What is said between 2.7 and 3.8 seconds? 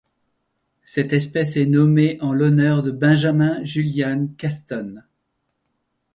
de Benjamin